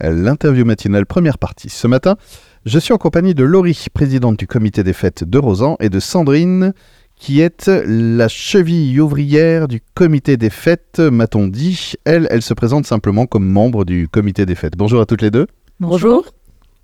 [0.00, 1.68] l'interview matinale première partie.
[1.68, 2.16] Ce matin,
[2.64, 6.00] je suis en compagnie de Laurie, présidente du comité des fêtes de Rosan, et de
[6.00, 6.72] Sandrine,
[7.16, 11.94] qui est la cheville ouvrière du comité des fêtes, m'a-t-on dit.
[12.04, 14.76] Elle, elle se présente simplement comme membre du comité des fêtes.
[14.76, 15.46] Bonjour à toutes les deux.
[15.80, 16.26] Bonjour.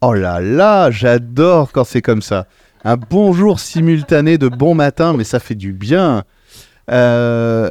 [0.00, 2.46] Oh là là, j'adore quand c'est comme ça.
[2.84, 6.24] Un bonjour simultané de bon matin, mais ça fait du bien.
[6.90, 7.70] Euh,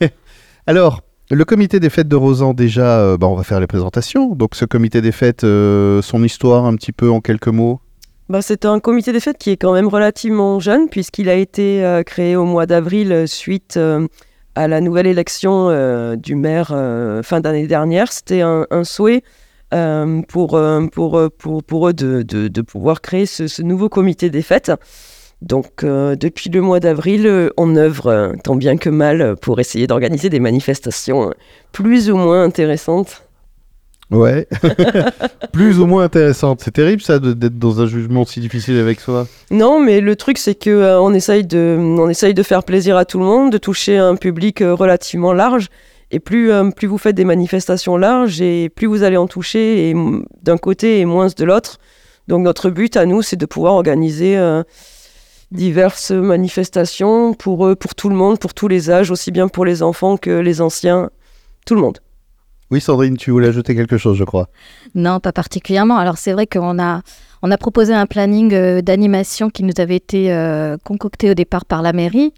[0.66, 4.34] Alors, le comité des fêtes de Rosan, déjà, euh, bah, on va faire les présentations.
[4.34, 7.80] Donc, ce comité des fêtes, euh, son histoire un petit peu en quelques mots
[8.28, 12.02] bah, C'est un comité des fêtes qui est quand même relativement jeune, puisqu'il a été
[12.06, 13.78] créé au mois d'avril suite
[14.54, 16.68] à la nouvelle élection du maire
[17.24, 18.12] fin d'année dernière.
[18.12, 19.22] C'était un, souhait
[20.28, 24.70] pour, eux de, pouvoir créer ce nouveau comité des fêtes.
[25.42, 29.60] Donc euh, depuis le mois d'avril, euh, on œuvre euh, tant bien que mal pour
[29.60, 31.32] essayer d'organiser des manifestations
[31.72, 33.22] plus ou moins intéressantes.
[34.10, 34.48] Ouais,
[35.52, 36.60] plus ou moins intéressantes.
[36.64, 39.26] C'est terrible ça d'être dans un jugement si difficile avec soi.
[39.50, 43.04] Non, mais le truc c'est que on essaye de, on essaye de faire plaisir à
[43.04, 45.68] tout le monde, de toucher un public relativement large.
[46.12, 49.92] Et plus, plus vous faites des manifestations larges et plus vous allez en toucher
[50.40, 51.78] d'un côté et moins de l'autre.
[52.28, 54.36] Donc notre but à nous, c'est de pouvoir organiser
[55.52, 59.82] diverses manifestations pour, pour tout le monde, pour tous les âges, aussi bien pour les
[59.82, 61.10] enfants que les anciens,
[61.64, 61.98] tout le monde.
[62.70, 64.48] Oui, Sandrine, tu voulais ajouter quelque chose, je crois.
[64.94, 65.98] Non, pas particulièrement.
[65.98, 67.02] Alors c'est vrai qu'on a,
[67.42, 71.64] on a proposé un planning euh, d'animation qui nous avait été euh, concocté au départ
[71.64, 72.32] par la mairie.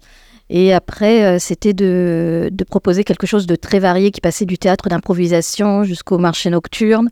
[0.51, 4.57] Et après, euh, c'était de, de, proposer quelque chose de très varié qui passait du
[4.57, 7.09] théâtre d'improvisation jusqu'au marché nocturne,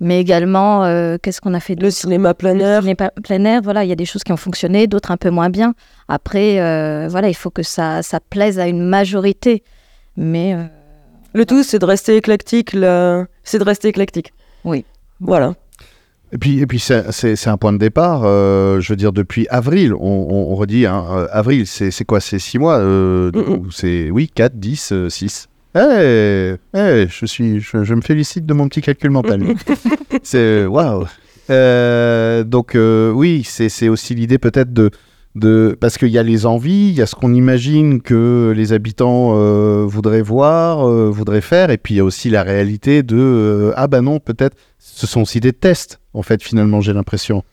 [0.00, 2.82] mais également, euh, qu'est-ce qu'on a fait Le cinéma plein air.
[2.82, 5.16] Le cinéma plein air, voilà, il y a des choses qui ont fonctionné, d'autres un
[5.16, 5.74] peu moins bien.
[6.06, 9.64] Après, euh, voilà, il faut que ça, ça plaise à une majorité.
[10.16, 10.54] Mais.
[10.54, 10.64] Euh,
[11.34, 12.70] le tout, c'est de rester éclectique.
[12.70, 14.32] C'est de rester éclectique.
[14.64, 14.84] Oui.
[15.20, 15.54] Voilà.
[16.32, 18.22] Et puis, et puis c'est un point de départ.
[18.22, 22.82] je veux dire, depuis avril, on, redit, hein, avril, c'est quoi C'est six mois
[23.70, 28.80] C'est, oui, 4, 10, 6 eh, eh, je, suis, je, me félicite de mon petit
[28.80, 29.42] calcul mental.
[30.22, 31.06] c'est waouh.
[31.50, 34.90] Euh, donc euh, oui, c'est aussi l'idée peut-être de,
[35.34, 38.72] de parce qu'il y a les envies, il y a ce qu'on imagine que les
[38.72, 43.72] habitants euh, voudraient voir, voudraient faire, et puis il y a aussi la réalité de
[43.76, 47.44] ah bah non peut-être ce sont aussi des tests en fait finalement j'ai l'impression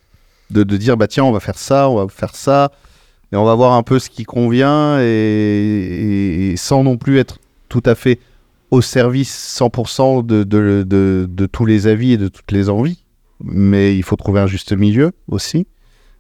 [0.52, 2.72] de, de, dire bah tiens on va faire ça, on va faire ça,
[3.32, 7.40] et on va voir un peu ce qui convient et sans non plus être
[7.70, 8.20] tout à fait
[8.72, 10.86] au service 100% de, de,
[11.30, 13.04] de, tous les avis et de toutes les envies,
[13.44, 15.68] mais il faut trouver un juste milieu aussi.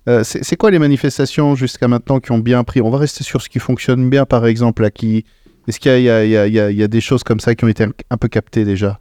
[0.07, 2.79] Euh, c'est quoi les manifestations jusqu'à maintenant qui ont bien pris?
[2.79, 4.85] On va rester sur ce qui fonctionne bien, par exemple.
[4.85, 8.65] Est-ce qu'il y, y, a des choses comme ça qui ont été un peu captées
[8.65, 8.99] déjà?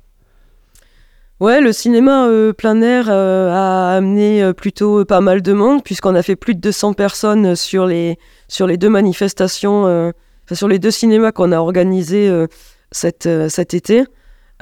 [1.40, 6.14] Ouais, le cinéma euh, plein air euh, a amené plutôt pas mal de monde, puisqu'on
[6.14, 8.18] a fait plus de 200 personnes sur les,
[8.48, 10.12] sur les deux manifestations
[10.52, 12.46] sur les deux cinémas qu'on a organisés euh,
[12.90, 14.04] cet, euh, cet été.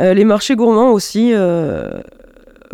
[0.01, 1.33] Euh, les marchés gourmands aussi,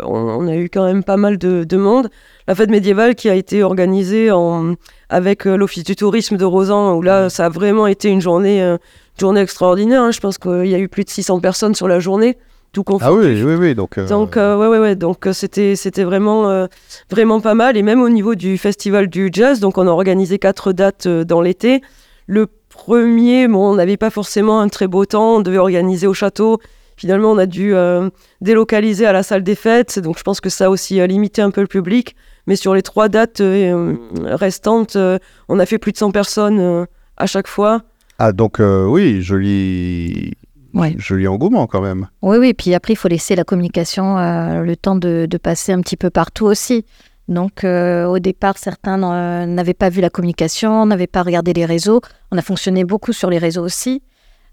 [0.01, 2.09] on, a eu quand même pas mal de, de, monde.
[2.47, 4.75] La fête médiévale qui a été organisée en,
[5.09, 8.77] avec l'Office du tourisme de Rosan, où là, ça a vraiment été une journée,
[9.19, 10.03] journée extraordinaire.
[10.03, 10.11] Hein.
[10.11, 12.37] Je pense qu'il y a eu plus de 600 personnes sur la journée
[12.71, 13.75] tout Ah oui, oui, oui.
[13.75, 14.95] Donc, donc ouais, ouais, ouais.
[14.95, 16.67] Donc, c'était, c'était vraiment,
[17.09, 17.75] vraiment pas mal.
[17.75, 21.41] Et même au niveau du festival du jazz, donc on a organisé quatre dates dans
[21.41, 21.81] l'été.
[22.27, 22.47] Le
[22.79, 26.59] premier, bon, on n'avait pas forcément un très beau temps, on devait organiser au château.
[26.95, 28.09] Finalement, on a dû euh,
[28.41, 31.51] délocaliser à la salle des fêtes, donc je pense que ça a aussi limité un
[31.51, 32.15] peu le public.
[32.47, 35.19] Mais sur les trois dates euh, restantes, euh,
[35.49, 37.83] on a fait plus de 100 personnes à chaque fois.
[38.17, 40.33] Ah, donc oui, joli.
[40.73, 40.95] Ouais.
[40.97, 42.07] Joli engouement quand même.
[42.21, 45.81] Oui, oui, puis après, il faut laisser la communication le temps de, de, passer un
[45.81, 46.85] petit peu partout aussi.
[47.29, 48.97] Donc euh, au départ, certains
[49.45, 52.01] n'avaient pas vu la communication, n'avaient pas regardé les réseaux.
[52.31, 54.01] On a fonctionné beaucoup sur les réseaux aussi.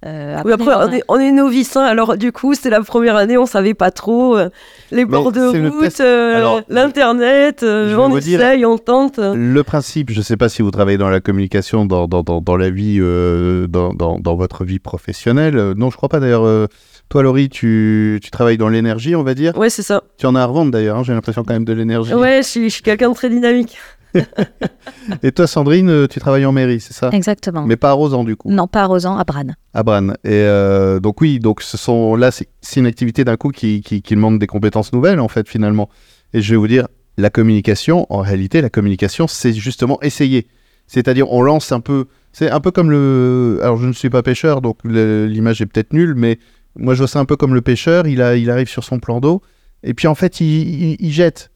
[0.05, 1.83] Euh, après, oui, après on, est, novices, hein.
[1.83, 4.51] alors du coup, c'est la première année, on savait pas trop euh,
[4.93, 9.19] les bords de route, l'internet, on essaye, on tente.
[9.19, 12.43] Le principe, je ne sais pas si vous travaillez dans la communication, dans, dans, dans,
[12.43, 15.73] dans la vie, dans, dans, votre vie professionnelle.
[15.79, 16.69] non, je crois pas d'ailleurs.
[17.09, 20.03] Toi, Laurie, tu, tu travailles dans l'énergie, on va dire Ouais, c'est ça.
[20.19, 22.15] Tu en as à revendre d'ailleurs, hein, j'ai l'impression quand même de l'énergie.
[22.15, 23.77] Ouais, je suis, quelqu'un de très dynamique.
[25.23, 27.11] et toi, Sandrine, euh, tu travailles en mairie, c'est ça?
[27.13, 27.65] Exactement.
[27.65, 28.51] Mais pas à Rosan, du coup?
[28.51, 29.57] Non, pas à Rosan, à Branne.
[29.75, 30.17] À Branne.
[30.25, 34.03] Et euh, donc, oui, donc ce sont, là, c'est une activité d'un coup qui, qui,
[34.03, 35.89] qui demande des compétences nouvelles, en fait, finalement.
[36.33, 36.89] Et je vais vous dire,
[37.19, 40.49] la communication, en réalité, la communication, c'est justement essayer.
[40.87, 42.07] C'est-à-dire, on lance un peu.
[42.33, 43.59] C'est un peu comme le.
[43.63, 46.39] Alors, je ne suis pas pêcheur, donc l'image est peut-être nulle, mais
[46.79, 49.43] moi, je vois ça un peu comme le pêcheur, il, arrive sur son plan d'eau,
[49.83, 51.51] Et puis en fait, il, jette.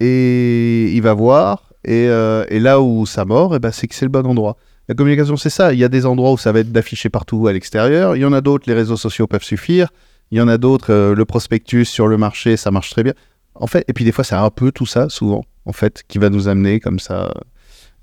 [0.00, 1.72] Et il va voir.
[1.84, 4.56] Et, euh, là où ça mord, et ben, c'est que c'est le bon endroit.
[4.88, 5.72] La communication, c'est ça.
[5.72, 8.16] Il y a des endroits où ça va être d'afficher partout à l'extérieur.
[8.16, 9.88] Il y en a d'autres, les réseaux sociaux peuvent suffire.
[10.30, 13.14] Il y en a d'autres, euh, le prospectus sur le marché, ça marche très bien.
[13.54, 16.18] En fait, et puis des fois, c'est un peu tout ça, souvent, en fait, qui
[16.18, 17.32] va nous amener comme ça.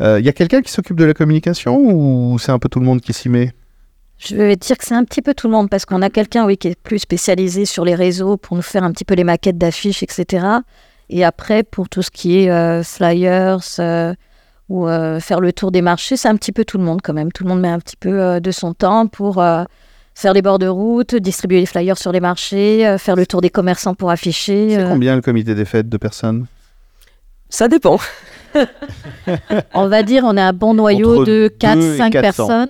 [0.01, 2.79] Euh, il y a quelqu'un qui s'occupe de la communication ou c'est un peu tout
[2.79, 3.53] le monde qui s'y met?
[4.25, 6.45] Je vais dire que c'est un petit peu tout le monde parce qu'on a quelqu'un
[6.45, 9.23] oui, qui est plus spécialisé sur les réseaux pour nous faire un petit peu les
[9.23, 10.45] maquettes d'affiches, etc.
[11.09, 14.13] Et après, pour tout ce qui est euh, flyers euh,
[14.69, 17.13] ou euh, faire le tour des marchés, c'est un petit peu tout le monde quand
[17.13, 17.31] même.
[17.31, 19.43] Tout le monde met un petit peu de son temps pour
[20.15, 23.49] faire les bords de route, distribuer les flyers sur les marchés, faire le tour des
[23.49, 24.75] commerçants pour afficher.
[24.75, 26.45] C'est combien le comité des fêtes de personnes?
[27.49, 27.99] Ça dépend.
[29.73, 32.67] on va dire on a un bon noyau de 4-5 personnes.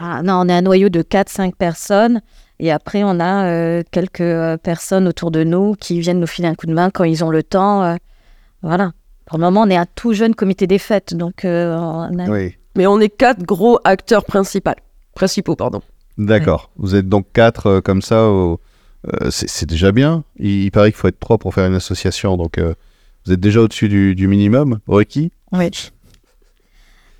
[0.00, 2.20] Ah, non, on est un noyau de 4-5 personnes.
[2.60, 6.48] Et après, on a euh, quelques euh, personnes autour de nous qui viennent nous filer
[6.48, 7.84] un coup de main quand ils ont le temps.
[7.84, 7.96] Euh,
[8.62, 8.92] voilà.
[9.26, 11.14] Pour le moment, on est un tout jeune comité des fêtes.
[11.14, 12.56] Donc, oui.
[12.76, 14.70] Mais on est quatre gros acteurs principaux.
[15.14, 15.82] Principaux, pardon.
[16.16, 16.70] D'accord.
[16.76, 18.28] Vous êtes donc quatre comme ça.
[19.30, 20.24] c'est déjà bien.
[20.38, 22.36] Il, paraît qu'il faut être trois pour faire une association.
[22.36, 22.58] Donc,
[23.26, 25.30] vous êtes déjà au-dessus du, minimum requis.
[25.52, 25.70] Oui.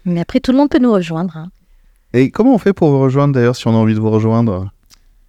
[0.07, 1.37] Mais après, tout le monde peut nous rejoindre.
[1.37, 1.51] Hein.
[2.15, 4.71] Et comment on fait pour vous rejoindre d'ailleurs si on a envie de vous rejoindre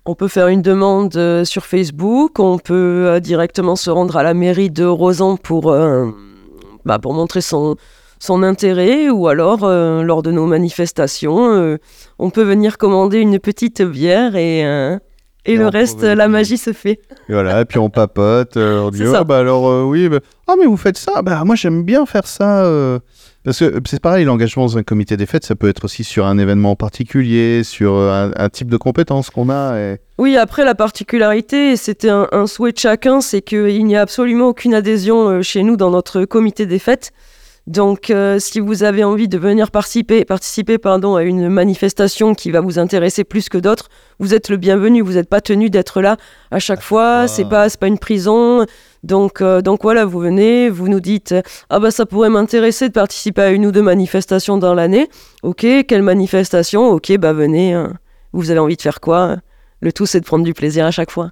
[0.10, 4.24] on peut faire une demande euh, sur Facebook, on peut euh, directement se rendre à
[4.24, 6.10] la mairie de Rosan pour, euh,
[6.84, 7.76] bah, pour montrer son,
[8.18, 11.78] son intérêt, ou alors lors de nos manifestations,
[12.18, 14.62] on peut venir commander une petite bière et,
[15.46, 17.00] et, le reste, la magie se fait.
[17.30, 20.66] Et voilà, et puis on papote, on dit, oh, bah alors oui, bah, ah mais
[20.66, 22.66] vous faites ça, bah moi j'aime bien faire ça.
[23.44, 26.04] Parce que euh, c'est pareil, l'engagement dans un comité des fêtes, ça peut être aussi
[26.04, 29.96] sur un événement particulier, sur euh, un, type de compétences qu'on a.
[30.18, 34.74] Oui, après, la particularité, c'était un, souhait de chacun, c'est qu'il n'y a absolument aucune
[34.74, 37.14] adhésion euh, chez nous dans notre comité des fêtes.
[37.70, 42.62] Donc, si vous avez envie de venir participer, participer pardon, à une manifestation qui va
[42.62, 45.02] vous intéresser plus que d'autres, vous êtes le bienvenu.
[45.02, 46.18] Vous n'êtes pas tenu d'être là
[46.50, 47.28] à chaque fois.
[47.28, 48.66] C'est pas, pas une prison.
[49.04, 51.36] Donc, euh, donc voilà, vous venez, vous nous dites
[51.70, 55.08] Ah bah ça pourrait m'intéresser de participer à une ou deux manifestations dans l'année.
[55.44, 56.90] Ok, quelle manifestation?
[56.90, 57.76] Ok, bah venez.
[57.76, 57.94] Hein.
[58.34, 59.38] Vous avez envie de faire quoi?
[59.80, 61.30] Le tout, c'est de prendre du plaisir à chaque fois.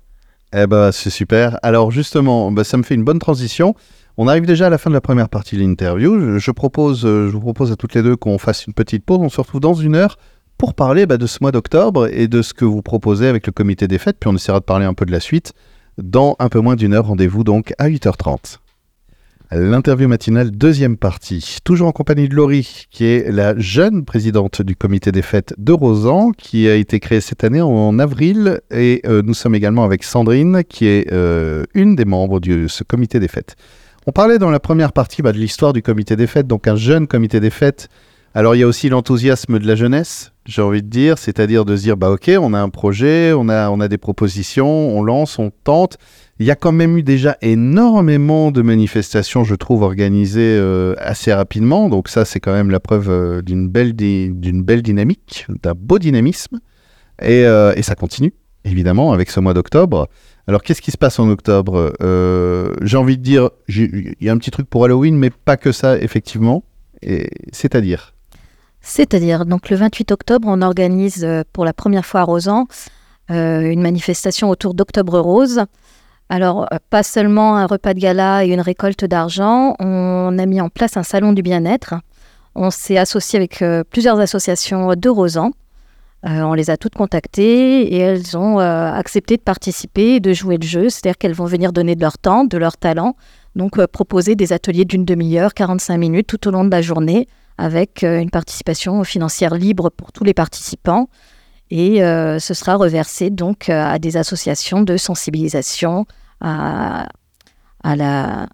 [0.55, 1.57] Eh bah c'est super.
[1.63, 3.73] Alors justement, bah, ça me fait une bonne transition.
[4.19, 6.39] On arrive déjà à la fin de la première partie de l'interview.
[6.39, 9.19] Je, propose, euh, je vous propose à toutes les deux qu'on fasse une petite pause.
[9.21, 10.17] On se retrouve dans une heure
[10.57, 13.53] pour parler bah, de ce mois d'octobre et de ce que vous proposez avec le
[13.53, 14.17] comité des fêtes.
[14.19, 15.53] Puis on essaiera de parler un peu de la suite.
[15.99, 18.57] Dans un peu moins d'une heure, rendez-vous donc à 8h30.
[19.51, 21.57] L'interview matinale, deuxième partie.
[21.63, 25.71] Toujours en compagnie de Laurie, qui est la jeune présidente du comité des fêtes de
[25.73, 28.61] Rosan, qui a été créée cette année en avril.
[28.71, 32.83] Et euh, nous sommes également avec Sandrine, qui est euh, une des membres de ce
[32.83, 33.55] comité des fêtes.
[34.07, 36.77] On parlait dans la première partie bah, de l'histoire du comité des fêtes, donc un
[36.77, 37.89] jeune comité des fêtes
[38.37, 41.75] alors il y a aussi l'enthousiasme de la jeunesse, j'ai envie de dire, c'est-à-dire de
[41.75, 45.01] se dire bah ok, on a un projet, on a on a des propositions, on
[45.01, 45.97] lance, on tente.
[46.37, 51.33] Il y a quand même eu déjà énormément de manifestations, je trouve, organisées euh, assez
[51.33, 51.89] rapidement.
[51.89, 56.59] Donc ça, c'est quand même la preuve euh, d'une belle belle dynamique, d'un beau dynamisme.
[57.23, 60.07] Et, euh, et, ça continue, évidemment, avec ce mois d'octobre.
[60.47, 61.93] Alors qu'est-ce qui se passe en octobre?
[62.81, 65.71] J'ai envie de dire, il y a un petit truc pour Halloween, mais pas que
[65.71, 66.63] ça, effectivement.
[67.51, 68.13] C'est-à-dire?
[68.87, 72.67] C'est-à-dire, donc le 28 octobre, on organise euh, pour la première fois à Rosan
[73.29, 75.63] euh, une manifestation autour d'Octobre Rose.
[76.29, 80.61] Alors, euh, pas seulement un repas de gala et une récolte d'argent, on a mis
[80.61, 81.95] en place un salon du bien-être.
[82.55, 85.51] On s'est associé avec plusieurs associations de Rosan.
[86.23, 90.67] On les a toutes contactées et elles ont accepté de participer et de jouer le
[90.67, 93.15] jeu, c'est-à-dire qu'elles vont venir donner de leur temps, de leur talent,
[93.55, 98.03] donc proposer des ateliers d'une demi-heure, 45 minutes tout au long de la journée avec
[98.03, 101.09] euh, une participation financière libre pour tous les participants.
[101.69, 106.05] Et euh, ce sera reversé donc euh, à des associations de sensibilisation
[106.39, 107.07] à
[107.83, 108.47] la,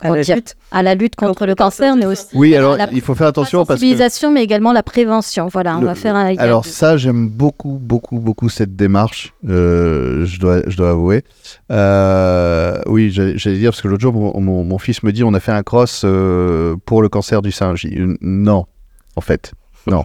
[0.00, 0.56] à la, lutte.
[0.70, 3.80] à la lutte contre, le cancer, mais aussi oui, alors il faut faire attention parce
[3.80, 5.48] que sensibilisation, mais également la prévention.
[5.48, 6.34] Voilà, on va faire un.
[6.36, 9.34] Alors ça, j'aime beaucoup, beaucoup, beaucoup cette démarche.
[9.48, 11.24] Euh, je dois, je dois avouer.
[11.70, 15.40] Euh, oui, j'allais dire parce que l'autre jour, mon, mon, fils me dit, on a
[15.40, 17.74] fait un cross euh, pour le cancer du sein.
[18.20, 18.66] non,
[19.16, 19.52] en fait,
[19.86, 20.04] non.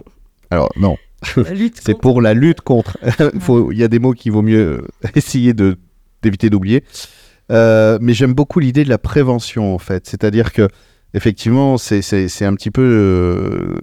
[0.50, 0.96] Alors non.
[1.74, 2.98] C'est pour la lutte contre.
[3.72, 6.84] Il y a des mots qu'il vaut mieux essayer d'éviter d'oublier.
[7.52, 10.06] Euh, mais j'aime beaucoup l'idée de la prévention, en fait.
[10.06, 10.68] C'est-à-dire que,
[11.14, 12.82] effectivement, c'est un petit peu.
[12.82, 13.78] Euh,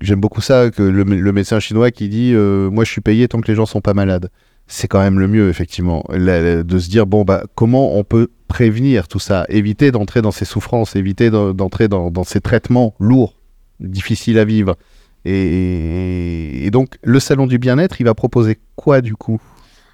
[0.00, 3.40] j'aime beaucoup ça, que le, médecin chinois qui dit euh, Moi, je suis payé tant
[3.40, 4.30] que les gens sont pas malades.
[4.66, 9.08] c'est quand même le mieux, effectivement, de se dire, bon, bah, comment on peut prévenir
[9.08, 13.36] tout ça, éviter d'entrer dans ces souffrances, éviter d'entrer dans, ces traitements lourds,
[13.80, 14.76] difficiles à vivre.
[15.24, 19.40] Et, donc, le salon du bien-être, il va proposer quoi du coup?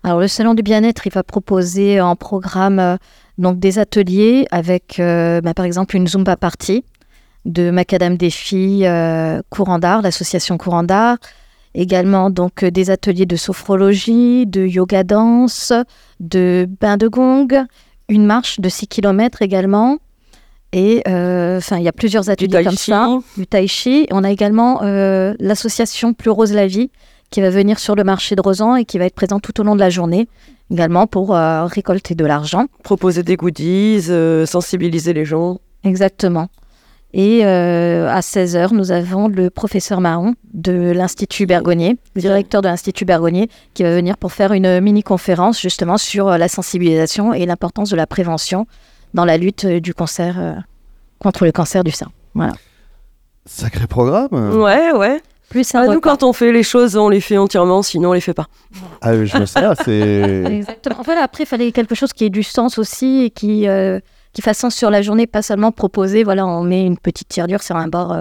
[0.05, 2.97] Alors, le salon du bien-être, il va proposer en programme euh,
[3.39, 6.85] donc des ateliers avec, euh, bah, par exemple, une Zumba party
[7.45, 11.19] de Macadam des filles euh, Courant d'art, l'association Courant d'art.
[11.75, 15.73] Également donc des ateliers de sophrologie, de yoga danse,
[16.21, 17.49] de bain de gong,
[18.11, 19.99] une marche de 6 km également.
[20.73, 24.07] Et euh, enfin, il y a plusieurs ateliers comme ça, du tai chi.
[24.11, 26.91] On a également euh, l'association Plus Rose la Vie
[27.33, 29.65] qui va venir sur le marché de Rosan et qui va être présent tout au
[29.65, 30.29] long de la journée,
[30.71, 32.67] également pour euh, récolter de l'argent.
[32.85, 34.03] Proposer des goodies,
[34.47, 35.59] sensibiliser les gens.
[35.83, 36.49] Exactement.
[37.15, 43.51] Et à 16h, nous avons le professeur Marron de l'Institut Bergonnier, directeur de l'Institut Bergonnier,
[43.75, 48.07] qui va venir pour faire une mini-conférence justement sur la sensibilisation et l'importance de la
[48.07, 48.67] prévention
[49.15, 50.55] dans la lutte euh, du cancer euh,
[51.19, 52.09] contre le cancer du sein.
[52.35, 52.55] Voilà.
[53.45, 54.29] Sacré programme.
[54.33, 55.21] Ouais, ouais.
[55.53, 58.21] Plus ah, nous, quand on fait les choses, on les fait entièrement, sinon on les
[58.21, 58.47] fait pas.
[59.01, 60.45] Ah, je me sais, c'est.
[60.51, 60.99] Exactement.
[60.99, 64.01] En fait, après, il fallait quelque chose qui ait du sens aussi et qui, euh,
[64.33, 67.63] qui fasse sens sur la journée, pas seulement proposer, voilà, on met une petite tirelire
[67.63, 68.17] sur un bord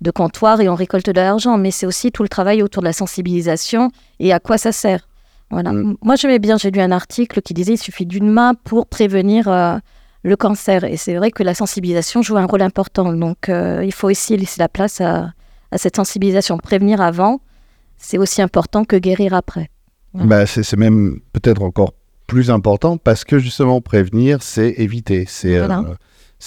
[0.00, 2.88] de comptoir et on récolte de l'argent, mais c'est aussi tout le travail autour de
[2.88, 5.06] la sensibilisation et à quoi ça sert.
[5.50, 5.72] Voilà.
[5.72, 5.96] Mm.
[6.02, 9.48] Moi, j'aimais bien, j'ai lu un article qui disait il suffit d'une main pour prévenir
[10.24, 10.84] le cancer.
[10.84, 13.12] Et c'est vrai que la sensibilisation joue un rôle important.
[13.12, 15.32] Donc, euh, il faut aussi laisser la place à,
[15.76, 16.58] cette sensibilisation.
[16.58, 17.40] Prévenir avant,
[17.98, 19.70] c'est aussi important que guérir après.
[20.14, 21.92] Bah, c'est même peut-être encore
[22.26, 25.24] plus important parce que justement, prévenir, c'est éviter.
[25.28, 25.58] C'est.
[25.58, 25.68] Euh,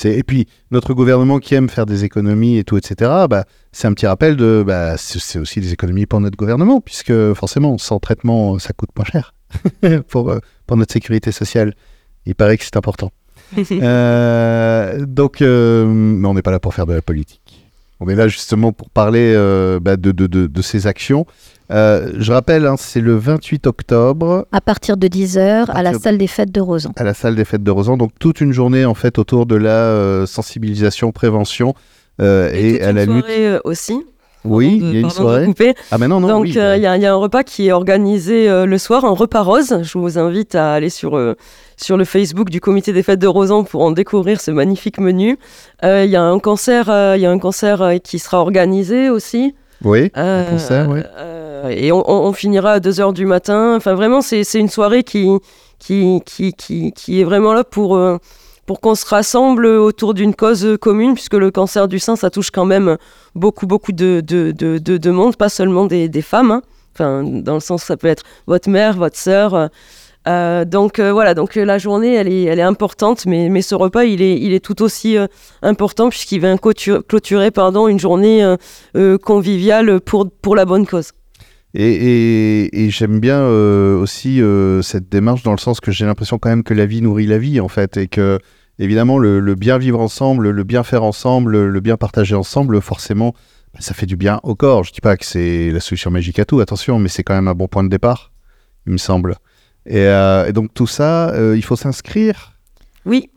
[0.05, 3.11] et puis notre gouvernement qui aime faire des économies et tout, etc.
[3.29, 7.33] Bah, c'est un petit rappel de, bah, c'est aussi des économies pour notre gouvernement puisque
[7.33, 9.33] forcément sans traitement ça coûte moins cher
[10.07, 11.73] pour, euh, pour notre sécurité sociale.
[12.25, 13.11] Il paraît que c'est important.
[13.71, 17.41] Euh, donc, euh, mais on n'est pas là pour faire de la politique.
[17.99, 21.25] On est là justement pour parler euh, bah, de, de, de, ces actions.
[21.69, 24.47] je rappelle, hein, c'est le 28 octobre.
[24.51, 26.91] À partir de 10h, à, la salle des fêtes de Rosan.
[26.95, 27.97] À la salle des fêtes de Rosan.
[27.97, 31.73] Donc, toute une journée en fait autour de la sensibilisation, prévention
[32.19, 33.25] et, et à la lutte.
[33.63, 33.95] aussi.
[34.47, 35.47] Oui, il y a une soirée.
[35.91, 36.27] Ah, mais non, non.
[36.27, 39.79] Donc, il y, a un repas qui est organisé le soir, un repas rose.
[39.83, 41.17] Je vous invite à aller sur
[41.77, 45.37] sur le Facebook du comité des fêtes de Rosan pour en découvrir ce magnifique menu.
[45.83, 49.09] Euh, il y a un concert, euh, y a un concert euh, qui sera organisé
[49.09, 49.55] aussi.
[49.83, 51.01] Oui, un concert, oui.
[51.69, 53.75] et on, finira à 2h du matin.
[53.75, 55.29] Enfin, vraiment, c'est une soirée qui,
[55.77, 57.95] qui, qui, qui, qui est vraiment là pour
[58.67, 62.51] pour qu'on se rassemble autour d'une cause commune, puisque le cancer du sein, ça touche
[62.51, 62.97] quand même
[63.33, 66.51] beaucoup, beaucoup de, de, de, de, monde, pas seulement des, des femmes.
[66.51, 66.61] Hein.
[66.93, 69.69] Enfin, dans le sens, ça peut être votre mère, votre sœur,
[70.27, 73.61] euh, donc euh, voilà, donc euh, la journée elle est, elle est importante, mais, mais
[73.61, 75.15] ce repas il est, il est tout aussi
[75.61, 78.55] important puisqu'il va clôturer, pardon, une journée
[79.23, 81.11] conviviale pour, pour la bonne cause.
[81.73, 84.41] Et, et, j'aime bien aussi
[84.81, 87.37] cette démarche dans le sens que j'ai l'impression quand même que la vie nourrit la
[87.37, 88.39] vie en fait et que
[88.79, 93.33] évidemment le, le bien vivre ensemble, le bien faire ensemble, le bien partager ensemble, forcément
[93.73, 94.83] bah, ça fait du bien au corps.
[94.83, 97.47] Je dis pas que c'est la solution magique à tout, attention, mais c'est quand même
[97.47, 98.31] un bon point de départ,
[98.85, 99.35] il me semble.
[99.91, 102.53] Euh, et, donc tout ça, euh, il faut s'inscrire?
[103.05, 103.29] Oui.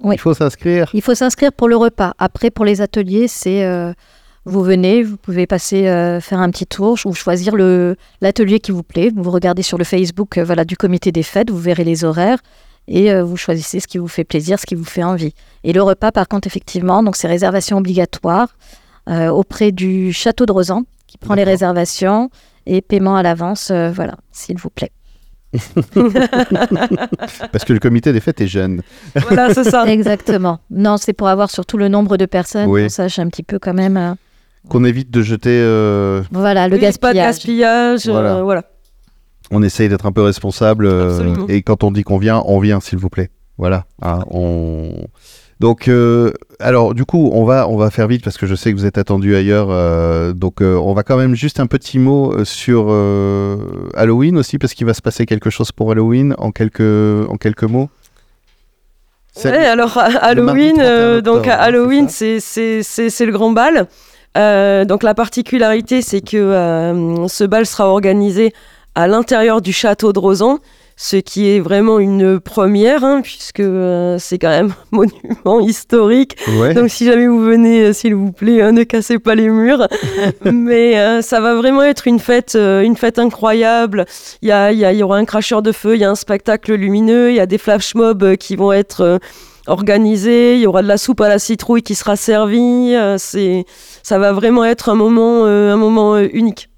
[0.00, 0.16] oui.
[0.16, 0.90] Il faut s'inscrire?
[0.94, 2.14] Il faut s'inscrire pour le repas.
[2.18, 3.64] Après, pour les ateliers, c'est...
[3.64, 3.92] Euh,
[4.46, 5.82] vous venez, vous pouvez passer
[6.22, 7.54] faire un petit tour ou choisir
[8.22, 9.10] l'atelier qui vous plaît.
[9.14, 12.38] Vous regardez sur le Facebook voilà, du comité des fêtes, vous verrez les horaires
[12.90, 15.32] et vous choisissez ce qui vous fait plaisir, ce qui vous fait envie.
[15.64, 18.48] Et le repas, par contre, effectivement, donc c'est réservation obligatoire
[19.08, 22.30] auprès du château de Rosan qui prend les réservations
[22.66, 24.90] et paiement à l'avance, voilà, s'il vous plaît.
[27.52, 28.82] Parce que le comité des fêtes est jeune.
[29.16, 29.84] Voilà, c'est ça.
[29.88, 30.60] Exactement.
[30.70, 32.84] Non, c'est pour avoir surtout le nombre de personnes, oui.
[32.84, 33.96] qu'on sache un petit peu quand même.
[33.96, 34.14] Euh,
[34.68, 35.60] qu'on évite de jeter.
[35.60, 37.00] Euh, voilà, le gaspillage.
[37.00, 38.64] Pas de gaspillage, euh, voilà.
[39.50, 40.88] On essaye d'être un peu responsable.
[41.48, 43.30] et quand on dit qu'on vient, on vient, s'il vous plaît.
[43.58, 43.84] Voilà.
[44.02, 44.92] Hein, on...
[45.60, 48.72] Donc, euh, alors, du coup, on va, on va faire vite parce que je sais
[48.72, 49.68] que vous êtes attendu ailleurs.
[49.70, 52.88] Euh, donc, euh, on va quand même juste un petit mot sur
[53.94, 57.64] Halloween aussi parce qu'il va se passer quelque chose pour Halloween en quelques, en quelques
[57.64, 57.90] mots.
[59.44, 63.86] Alors Halloween, donc Halloween, c'est le grand bal.
[64.86, 68.54] donc la particularité, c'est que ce bal sera organisé
[68.94, 70.58] à l'intérieur du château de Rosan
[71.02, 74.96] ce qui est vraiment une première, hein, puisque euh, c'est quand même un
[75.46, 76.36] monument historique.
[76.58, 76.74] Ouais.
[76.74, 79.88] Donc si jamais vous venez, euh, s'il vous plaît, euh, ne cassez pas les murs.
[80.44, 84.04] Mais ça va vraiment être une fête, une fête incroyable.
[84.42, 86.04] Il y, a- il y a- il y aura un cracheur de feu, il y
[86.04, 89.18] a un spectacle lumineux, il y a des flash mobs qui vont être
[89.66, 92.94] organisés, il y aura de la soupe à la citrouille qui sera servie.
[93.18, 93.64] c'est,
[94.02, 96.68] ça va vraiment être un moment, un moment unique.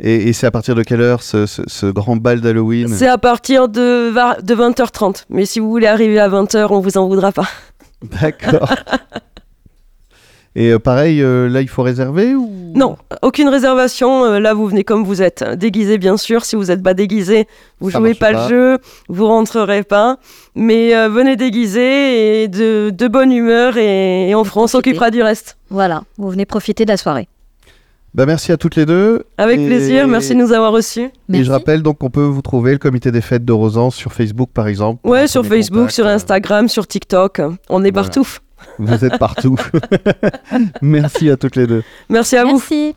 [0.00, 3.08] Et, et c'est à partir de quelle heure ce, ce- ce grand bal d'Halloween C'est
[3.08, 5.24] à partir de, va- de 20h30.
[5.28, 7.48] Mais si vous voulez arriver à 20h, on vous en voudra pas.
[8.20, 8.72] D'accord.
[10.54, 12.50] Et euh, pareil, euh, là, il faut réserver ou?
[12.74, 14.24] Non, aucune réservation.
[14.24, 15.44] euh, là, vous venez comme vous êtes.
[15.56, 16.44] Déguisé, bien sûr.
[16.44, 17.46] Si vous n'êtes pas déguisé,
[17.80, 18.44] vous Ça jouez pas, pas.
[18.44, 18.78] le jeu,
[19.08, 20.16] vous rentrerez pas.
[20.56, 25.22] Mais euh, venez déguisé et de, de bonne humeur et, et on, on s'occupera du
[25.22, 25.58] reste.
[25.70, 27.28] Voilà, vous venez profiter de la soirée.
[28.18, 29.22] Bah, merci à toutes les deux.
[29.38, 30.08] Avec Et- plaisir.
[30.08, 31.02] Merci de nous avoir reçus.
[31.02, 31.44] Et Merci.
[31.44, 34.50] je rappelle donc qu'on peut vous trouver le comité des fêtes de Rosan sur Facebook
[34.52, 35.08] par exemple.
[35.08, 35.94] Ouais, sur Facebook, contact.
[35.94, 37.40] sur Instagram, sur TikTok.
[37.68, 38.08] On est Voilà.
[38.08, 38.26] partout.
[38.80, 39.54] Vous êtes partout.
[40.82, 41.84] Merci à toutes les deux.
[42.08, 42.54] Merci à vous.
[42.54, 42.96] Merci.